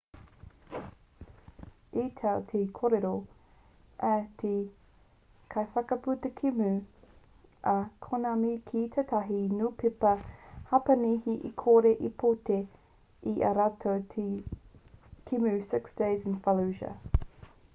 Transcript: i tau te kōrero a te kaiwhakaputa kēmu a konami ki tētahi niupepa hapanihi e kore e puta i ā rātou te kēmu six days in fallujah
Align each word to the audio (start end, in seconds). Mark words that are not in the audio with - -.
i 2.03 2.05
tau 2.19 2.39
te 2.51 2.61
kōrero 2.77 3.09
a 4.11 4.13
te 4.43 4.53
kaiwhakaputa 5.55 6.31
kēmu 6.39 6.69
a 7.73 7.75
konami 8.07 8.55
ki 8.71 8.81
tētahi 8.95 9.37
niupepa 9.53 10.15
hapanihi 10.73 11.37
e 11.51 11.53
kore 11.65 11.93
e 12.11 12.13
puta 12.25 12.59
i 13.35 13.35
ā 13.51 13.53
rātou 13.59 14.03
te 14.17 14.27
kēmu 15.29 15.55
six 15.75 15.95
days 16.03 16.27
in 16.33 16.43
fallujah 16.49 17.23